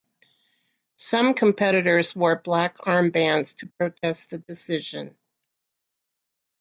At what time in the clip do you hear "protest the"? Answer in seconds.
3.67-4.39